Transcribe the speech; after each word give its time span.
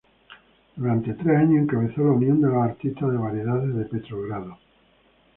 Durante 0.77 1.13
tres 1.13 1.37
años 1.37 1.61
encabezó 1.61 2.01
la 2.03 2.13
Unión 2.13 2.41
de 2.41 2.47
los 2.47 2.57
Artistas 2.63 3.11
de 3.11 3.17
Variedades 3.19 3.75
de 3.75 3.85
Petrogrado. 3.85 4.57